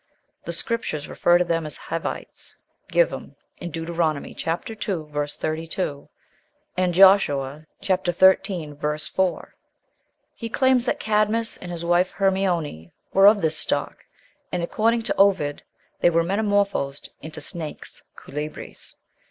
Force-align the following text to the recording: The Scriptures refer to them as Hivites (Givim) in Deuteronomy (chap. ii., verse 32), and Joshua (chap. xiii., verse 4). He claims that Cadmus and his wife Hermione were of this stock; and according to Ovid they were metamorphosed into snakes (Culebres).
The 0.45 0.51
Scriptures 0.51 1.07
refer 1.07 1.37
to 1.37 1.43
them 1.43 1.63
as 1.63 1.77
Hivites 1.77 2.55
(Givim) 2.91 3.35
in 3.57 3.69
Deuteronomy 3.69 4.33
(chap. 4.33 4.67
ii., 4.67 4.77
verse 5.07 5.35
32), 5.35 6.09
and 6.75 6.95
Joshua 6.95 7.67
(chap. 7.81 8.07
xiii., 8.07 8.71
verse 8.71 9.05
4). 9.05 9.53
He 10.33 10.49
claims 10.49 10.85
that 10.85 10.99
Cadmus 10.99 11.55
and 11.57 11.71
his 11.71 11.85
wife 11.85 12.09
Hermione 12.09 12.91
were 13.13 13.27
of 13.27 13.43
this 13.43 13.59
stock; 13.59 14.03
and 14.51 14.63
according 14.63 15.03
to 15.03 15.15
Ovid 15.17 15.61
they 15.99 16.09
were 16.09 16.23
metamorphosed 16.23 17.11
into 17.21 17.39
snakes 17.39 18.01
(Culebres). 18.15 18.95